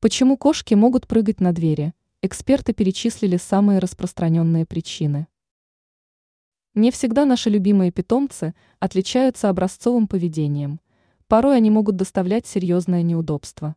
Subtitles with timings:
[0.00, 1.92] Почему кошки могут прыгать на двери?
[2.22, 5.26] Эксперты перечислили самые распространенные причины.
[6.74, 10.78] Не всегда наши любимые питомцы отличаются образцовым поведением.
[11.26, 13.74] Порой они могут доставлять серьезное неудобство.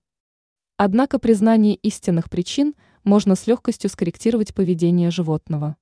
[0.78, 5.76] Однако признание истинных причин можно с легкостью скорректировать поведение животного.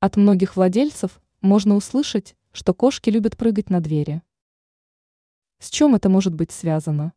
[0.00, 4.22] От многих владельцев можно услышать, что кошки любят прыгать на двери.
[5.58, 7.12] С чем это может быть связано?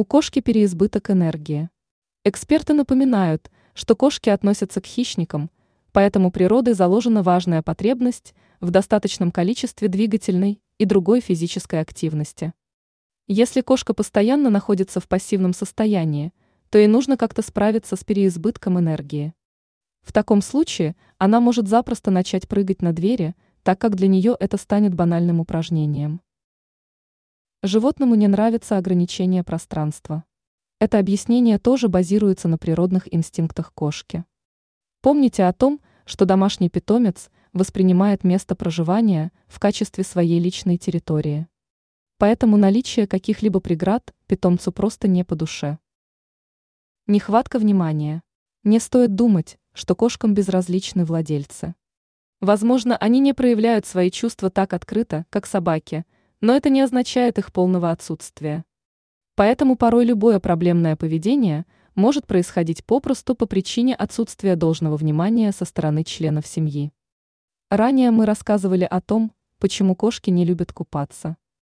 [0.00, 1.68] У кошки переизбыток энергии.
[2.24, 5.50] Эксперты напоминают, что кошки относятся к хищникам,
[5.92, 12.54] поэтому природой заложена важная потребность в достаточном количестве двигательной и другой физической активности.
[13.26, 16.32] Если кошка постоянно находится в пассивном состоянии,
[16.70, 19.34] то ей нужно как-то справиться с переизбытком энергии.
[20.00, 24.56] В таком случае она может запросто начать прыгать на двери, так как для нее это
[24.56, 26.22] станет банальным упражнением.
[27.62, 30.24] Животному не нравится ограничение пространства.
[30.78, 34.24] Это объяснение тоже базируется на природных инстинктах кошки.
[35.02, 41.48] Помните о том, что домашний питомец воспринимает место проживания в качестве своей личной территории.
[42.16, 45.78] Поэтому наличие каких-либо преград питомцу просто не по душе.
[47.06, 48.22] Нехватка внимания.
[48.64, 51.74] Не стоит думать, что кошкам безразличны владельцы.
[52.40, 56.06] Возможно, они не проявляют свои чувства так открыто, как собаки–
[56.40, 58.64] но это не означает их полного отсутствия.
[59.34, 66.04] Поэтому порой любое проблемное поведение может происходить попросту по причине отсутствия должного внимания со стороны
[66.04, 66.92] членов семьи.
[67.70, 71.36] Ранее мы рассказывали о том, почему кошки не любят купаться.